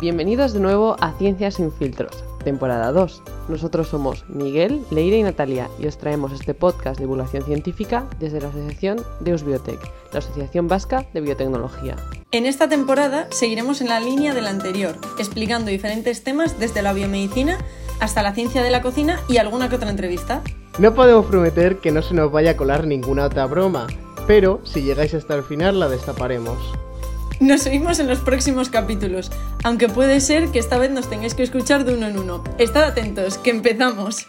[0.00, 3.20] Bienvenidos de nuevo a Ciencias sin filtros, temporada 2.
[3.48, 8.40] Nosotros somos Miguel, Leire y Natalia y os traemos este podcast de divulgación científica desde
[8.40, 9.80] la Asociación Deus Biotech,
[10.12, 11.96] la Asociación Vasca de Biotecnología.
[12.30, 16.92] En esta temporada seguiremos en la línea de la anterior, explicando diferentes temas desde la
[16.92, 17.58] biomedicina
[17.98, 20.42] hasta la ciencia de la cocina y alguna que otra entrevista.
[20.78, 23.88] No podemos prometer que no se nos vaya a colar ninguna otra broma,
[24.28, 26.56] pero si llegáis hasta el final la destaparemos.
[27.40, 29.30] Nos seguimos en los próximos capítulos,
[29.62, 32.42] aunque puede ser que esta vez nos tengáis que escuchar de uno en uno.
[32.58, 34.26] Estad atentos, que empezamos.